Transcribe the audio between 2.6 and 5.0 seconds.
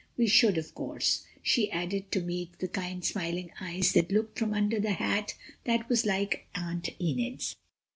kind smiling eyes that looked from under the